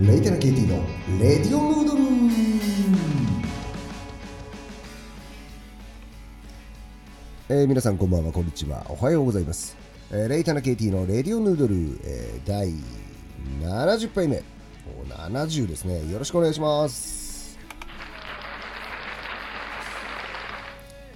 [0.00, 0.82] レイテナ KT の
[1.20, 2.00] レディオヌードル
[7.50, 8.86] えー、皆さんこんばんはこんにちは。
[8.88, 9.76] おはようございます、
[10.10, 12.72] えー、レイタナ KT のレディオヌードル、えー、第
[13.60, 14.42] 70杯目。
[15.02, 16.10] お70ですね。
[16.10, 17.58] よろしくお願いします。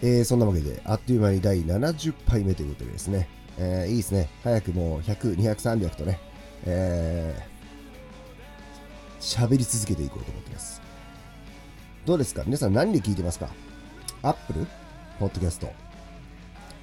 [0.03, 4.29] えー、そんなわけであっという間に第70杯目ということでですね、えー、いいですね。
[4.43, 6.21] 早くもう100、200、300とね、
[6.67, 7.54] えー、
[9.25, 10.83] 喋り続けていこうと思ってます。
[12.05, 12.43] どうですか？
[12.45, 13.49] 皆さん何で聞いてますか？
[14.23, 14.67] アップル
[15.19, 15.67] ポッドキャスト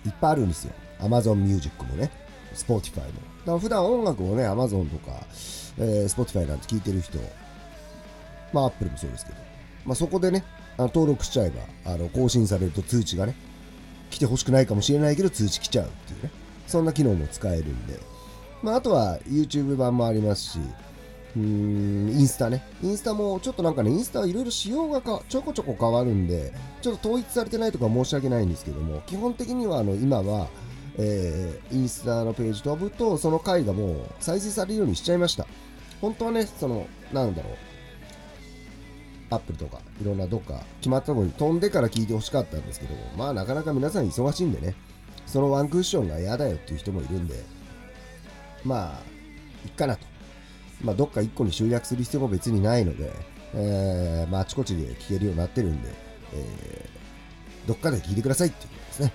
[0.05, 0.73] いっぱいあるんですよ。
[0.99, 2.09] Amazon Music もね、
[2.55, 3.04] Spotify も。
[3.04, 3.12] だか
[3.46, 5.23] ら普段音楽をね、Amazon とか、
[5.77, 7.20] えー、Spotify なんて聞いてる人、
[8.52, 9.38] まあ Apple もそうですけど、
[9.85, 10.44] まあそこでね、
[10.77, 13.35] あの登録しちゃえば、あの更新されると通知がね、
[14.10, 16.32] 来てほしくないかもしれないけど通知来ちゃうっていうね、
[16.66, 17.99] そんな機能も使えるんで、
[18.63, 20.60] まああとは YouTube 版もありますし、
[21.35, 22.63] うーん、インスタね。
[22.84, 30.48] インスタもちょっとなんかね、インスタはいろいろ仕様がかちょこちょこ変わるんで、ちょっと統一されてないとか申し訳ないんですけども、基本的にはあの今は、
[30.98, 35.48] えー、インスタのページ飛ぶと、その回がもう再生されるようにしちゃいました。
[36.01, 37.54] 本当はね、その、なんだろう、
[39.29, 44.76] アップルとか、いろんなどっか決まったところに飛んでから聞いてほしかったんですけども、まあなかなか皆さん忙しいんでね、
[45.26, 47.35] そのワンクッションが嫌だよっていう人もいるんで、
[48.66, 48.99] まあ、
[49.66, 50.10] いっかなと。
[50.84, 53.12] まあ、どっか1個に集約する必要も別にないので、
[53.54, 55.90] えーまあ、あちこちで聞けるようになってるんで、
[56.34, 59.13] えー、どっかで聞いてくださいっていうことですね。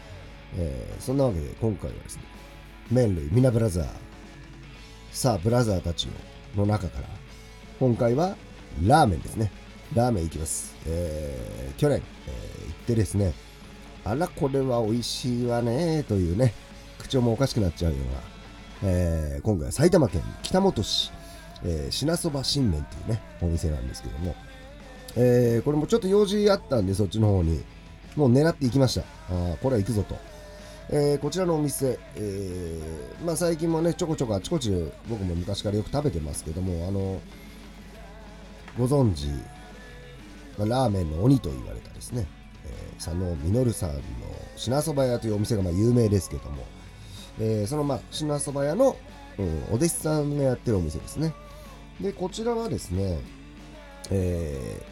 [0.59, 2.23] えー、そんなわけで今回はですね、
[2.91, 3.87] 麺類、ミナブラザー、
[5.11, 6.09] さあ、ブラザーたち
[6.55, 7.09] の中から、
[7.81, 8.37] 今回は
[8.85, 9.51] ラーメンですね。
[9.95, 10.75] ラーメンいきます。
[10.87, 13.33] えー、去年、えー、行ってですね、
[14.05, 16.55] あら、これは美味しいわね、というね、
[16.99, 17.99] 口調もおかしくなっちゃうよ
[18.83, 21.11] うな、えー、今回は埼玉県北本市、
[21.65, 24.35] えー、品そば新麺っていうね、お店なんですけども、
[25.17, 27.65] えー、これもちょっと用事あったんで、そっちの方に、
[28.17, 29.03] もう狙っていきました。
[29.31, 30.17] あこれは行くぞと。
[30.89, 34.71] えー、こちらのお店、えー、まあ最近もね、ちょこちょこあちこち
[35.09, 37.21] 僕も昔からよく食べてますけども、あの、
[38.79, 39.27] ご存知、
[40.59, 42.27] まあ、ラーメンの鬼と言われたですね、
[42.65, 44.03] えー、佐野実さんの
[44.57, 46.65] 品そば屋というお店がまあ有名ですけども、
[47.41, 48.97] えー、そのまあ品そば屋の、
[49.39, 51.33] うん、お弟子さんがやってるお店ですね。
[52.01, 53.21] で、こちらはですね、
[54.11, 54.83] え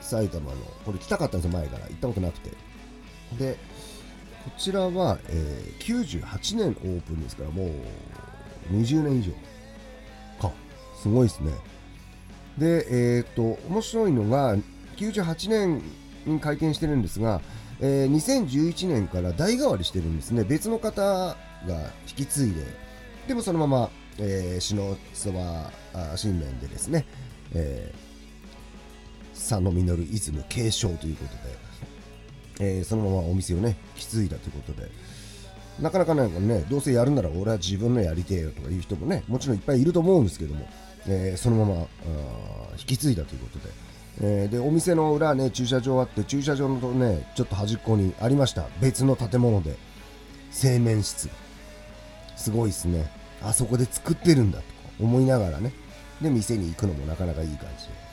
[0.00, 1.86] ー、埼玉の、これ来たかったんですよ、前から。
[1.86, 2.50] 行ったことなくて。
[3.38, 3.56] で、
[4.44, 7.68] こちらは、えー、98年オープンですから、もう
[8.72, 9.32] 20年以上
[10.40, 10.52] か。
[11.02, 11.52] すごいですね。
[12.58, 14.56] で、えっ、と、面白いのが、
[14.96, 15.82] 98年
[16.26, 17.40] に開店してるんですが、
[17.80, 20.44] えー、2011年から代替わりしてるんですね。
[20.44, 21.36] 別の方が
[22.08, 22.62] 引き継いで、
[23.28, 25.70] でもそのまま、えー、篠そば
[26.16, 27.04] 新麺でですね、
[27.54, 31.24] えー、佐野実イズム継承というこ
[32.58, 34.88] とで、えー、そのままお店をね、引き継いだということで、
[35.80, 40.68] なかなかね、どうせやるなら俺は自分のやりてえよとかいう人もね、もちろんいっぱいいると思うんですけども、
[41.06, 41.86] えー、そのまま
[42.78, 43.72] 引き継いだということで、
[44.20, 49.76] えー、でお店の裏ね駐車場あって駐車場のとねちょっと端っこにありました別の建物で
[50.50, 51.28] 製麺室。
[52.36, 53.10] すごいですね。
[53.42, 54.68] あそこで作ってるんだとか
[55.00, 55.72] 思いながらね。
[56.20, 58.04] で店に行くのもなかなかいい感じで。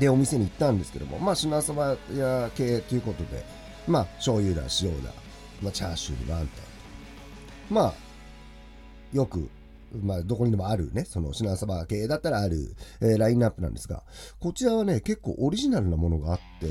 [0.00, 3.44] でお店に行ったんですけどもまあ品そば屋系ということで
[3.86, 5.10] まあ醤油だ塩だ、
[5.62, 6.62] まあ、チャーシューワンタ
[7.70, 7.94] ンまあ
[9.12, 9.48] よく
[10.02, 14.02] まあ、どこにでもあるね、その品そば系だったらある、えー、ラインナップなんですが、
[14.40, 16.66] こちらはね、結構オリジナルなものがあって、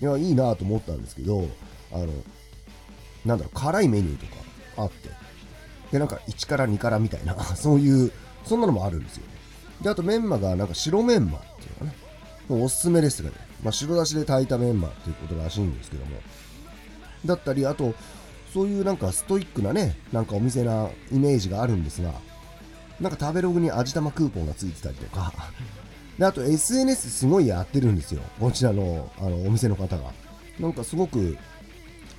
[0.00, 1.48] いや、いいなと思ったんですけど、
[1.92, 2.06] あの、
[3.24, 4.32] なんだろう、辛いメニューとか
[4.76, 5.08] あって、
[5.92, 8.12] で、なんか1から2からみたいな、 そういう、
[8.44, 9.24] そんなのもあるんですよ。
[9.82, 11.92] で、あとメンマがなんか白メンマっていうの
[12.48, 16.12] がね、おすすめですがね、まあ、白だしで炊いたメンマっていうことらしいんですけども、
[17.24, 17.94] だったり、あと、
[18.52, 22.12] そういうなんかストイックなね、なんかお店なイメージがあるんですが、
[23.00, 25.32] なんか食べログに味玉クーポンがついてたりとか、
[26.18, 28.22] で、あと SNS すごいやってるんですよ。
[28.40, 30.12] こちらのあのお店の方が。
[30.58, 31.36] なんかすごく、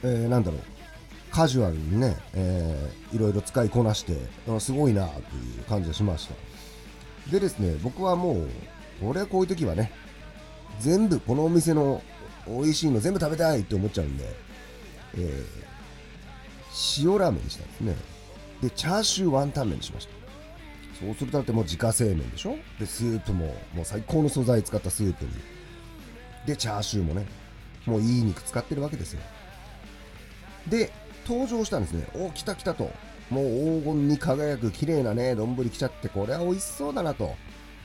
[0.04, 0.62] えー、なんだろう、
[1.38, 4.18] カジュアルにね、えー、いろいろ使いこなして、
[4.60, 5.22] すごいなとい
[5.60, 6.34] う感じがしました。
[7.32, 8.48] でですね、僕はもう、
[9.04, 9.92] 俺はこういう時はね、
[10.80, 12.02] 全部、このお店の
[12.48, 14.36] 美味しいの全部食べたいって思っちゃうんで、
[15.16, 17.96] えー、塩ラーメンにしたんですね。
[18.64, 20.14] で、チャーシューワンタン麺にしました。
[21.06, 22.56] そうするとだってもう自家製麺でしょ？
[22.80, 25.32] で、スープも、もう最高の素材使ったスープに。
[26.48, 27.28] で、チャーシューもね、
[27.86, 29.20] もういい肉使ってるわけですよ。
[30.68, 30.92] で、
[31.28, 32.08] 登場したんですね。
[32.16, 32.92] お、来た来たと。
[33.30, 37.36] もう黄金に輝く綺麗なね、丼来ちゃって、これは美味しそうだなと。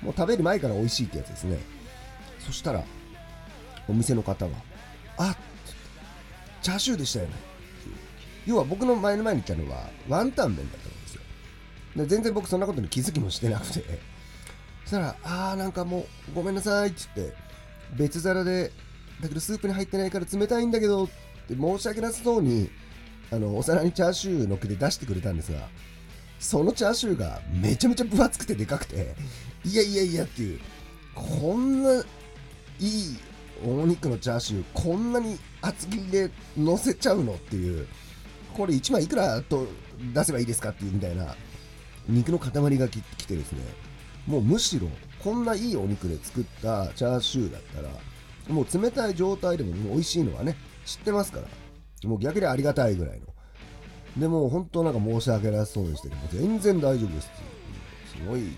[0.02, 1.58] もう食べる前から美味しいってやつですね
[2.40, 2.82] そしたら
[3.88, 4.56] お店の方が
[5.16, 5.36] 「あっ
[6.60, 7.32] チャーシューでしたよね」
[8.44, 11.20] 要は僕の前の前に言ったのはワンタン麺だったんですよ
[11.96, 14.00] で全然僕そんなことに気づきもしてなくて
[14.82, 16.00] そしたら「あーなんかも
[16.32, 17.36] うごめんなさい」って言って
[17.94, 18.72] 別皿で
[19.20, 21.08] だけどスープに入ってないから冷たいんだけどっ
[21.46, 22.68] て申し訳なさそうに
[23.32, 25.58] あのお皿にチャーシューのっけて出してくれたんですが
[26.38, 29.14] そのチャーシューがめちゃめちゃ分厚くてでかくて
[29.64, 30.60] いやいやいやっていう
[31.14, 32.02] こんない
[32.80, 33.16] い
[33.64, 37.86] お肉のチャーシューこんなに厚切りで乗せちゃうのっていう
[38.54, 39.66] これ1枚いくらと
[40.12, 41.34] 出せばいいですかっていうみたいな
[42.08, 43.60] 肉の塊がき来てですね
[44.26, 44.88] もうむしろ
[45.22, 47.88] こんないいお肉で作ったチャーシューだったら
[48.48, 51.61] もう冷たい状態でももう美味しいのはね知ってますから。
[52.06, 53.26] もう逆にありがたいぐらいの。
[54.16, 58.24] でも本当なんか申し訳なさそうにしても全然大丈夫ですっていう。
[58.24, 58.52] すごいびっ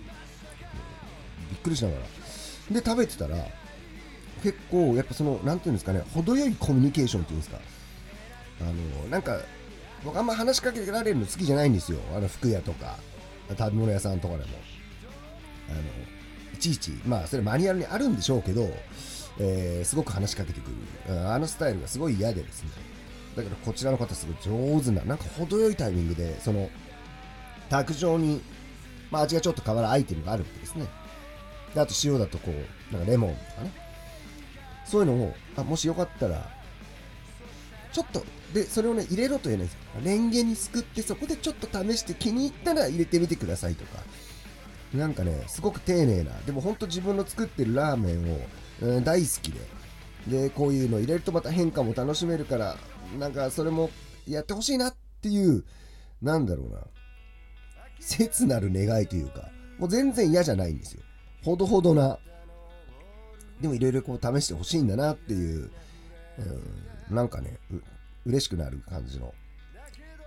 [1.63, 2.03] くりしながら。
[2.71, 3.37] で食べてたら
[4.43, 7.61] 結構やっぱその何ていうんですかね程よいコミュニケーションっていうんですか。
[8.61, 8.73] あの
[9.09, 9.39] なんか
[10.05, 11.99] 僕あんま話しかけられるの好きじゃないんですよ。
[12.15, 12.97] あの服屋とか
[13.51, 14.51] 食べ物屋さんとかでも。
[15.71, 15.81] あの
[16.53, 18.69] いちいちまあそれマニュアルにあるんでしょうけど、
[19.39, 20.71] えー、すごく話しかけてく
[21.09, 21.21] る。
[21.29, 22.71] あのスタイルがすごい嫌でですね。
[23.37, 26.71] だからこちらの方すごい上手ななんか程よいタイミングでその
[27.69, 28.41] 卓上に、
[29.11, 30.87] まあ、味がちょっと変わるアイテムがあるわけですね。
[31.75, 33.73] であと塩だとこうなんかレモンとかね。
[34.85, 36.49] そういうのをあもしよかったら
[37.93, 39.67] ちょっとでそれをね入れろと言えない。
[39.67, 44.03] ですよレンゲにすくってそこでちょっと試して気に入ったら入れてみてくださいとか。
[44.93, 46.31] なんかねすごく丁寧な。
[46.47, 48.39] でも本当自分の作ってるラーメンを、
[48.83, 49.61] えー、大好きで。
[50.27, 52.77] でこういうの入れるとまた変化も楽しめるから
[53.19, 53.91] なんかそれも
[54.27, 55.65] やってほしいなっていう
[56.23, 56.79] なんだろうな。
[58.01, 59.49] 切なる願いというか
[59.79, 61.03] もう全然嫌じゃないんですよ。
[61.43, 62.19] ほどほどな。
[63.61, 65.71] でもいろいろこう試してほしいんだなっていう、
[67.11, 67.77] うん、なんかねう
[68.27, 69.35] 嬉しくなる感じの。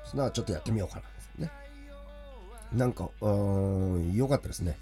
[0.06, 1.02] そんなちょっとやってみようか
[1.40, 1.46] な。
[1.46, 1.52] ね。
[2.74, 4.78] なんかうーん良かったですね。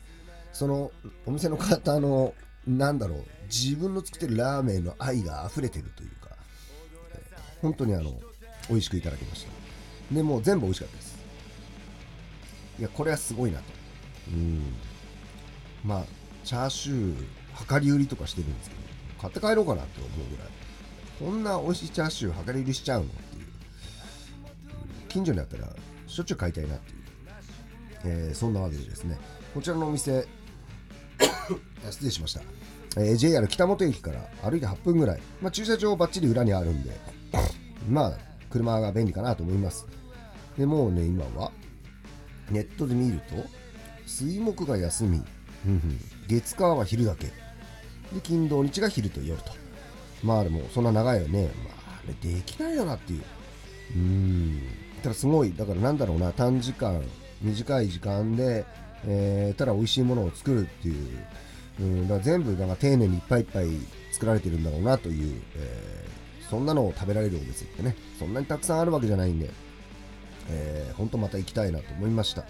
[0.51, 0.91] その
[1.25, 2.33] お店の方の
[2.67, 6.29] なんだろう自分の作ってるラーメンの愛が溢れてるというか、
[7.13, 7.21] え、
[7.61, 8.13] 本当にあの
[8.69, 9.51] 美味しくいただきました。
[10.13, 11.15] でもう全部美味しかったです。
[12.79, 13.63] いやこれはすごいなと。
[14.29, 14.61] うん。
[15.83, 16.03] まあ
[16.43, 18.81] チャーシュー量り売りとかしてるんですけど
[19.21, 20.47] 買って帰ろうかなって思うぐらい。
[21.19, 23.45] こんな美味しいチャーシュー量り売りしちゃうのっていう、
[25.07, 25.69] 近所にあったら
[26.07, 26.99] しょっちゅう買いたいなっていう、
[28.03, 29.17] えー、そんなわけでですね
[29.53, 30.27] こちらのお店
[31.89, 32.41] 失礼しました、
[32.97, 36.91] えー、JR 北本駅から歩いて8分ぐらい、まあ、駐車場ばっちり裏にあるんで。
[37.89, 38.17] まあ
[38.49, 39.85] 車が便利かなと思います。
[40.57, 41.51] でもうね今は
[42.49, 43.35] ネットで見ると
[44.05, 45.21] 水木が休み。
[46.27, 47.25] 月火は昼だけ。
[47.25, 47.31] で
[48.23, 49.51] 金土日が昼と夜と。
[50.23, 51.51] まあでもそんな長いよね。
[51.65, 53.23] まああれできないよなっていう。
[53.95, 54.61] うん。
[55.03, 55.53] ただすごい。
[55.53, 56.31] だからなんだろうな。
[56.31, 57.03] 短時間
[57.41, 58.65] 短い時間で、
[59.07, 61.25] えー、ただ美味しいものを作るっていう、
[61.79, 63.69] うん、だ全部なんか丁寧にいっぱいいっぱい
[64.11, 69.49] 作られてるんだろうなという、えー、そんなのを食べられるお店ってねそんなにたくさんあるわけじゃないんで、
[70.49, 72.45] えー、本当また行きたいなと思いました、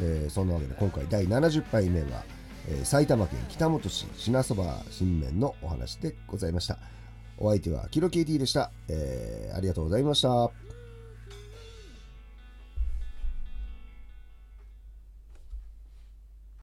[0.00, 2.24] えー、そんなわけで今回第70杯目は、
[2.68, 6.78] えー、埼玉県北本市品そば新麺のお話でございました。
[7.40, 10.50] お相手はキロ KT でした、えー、ありがとうございました。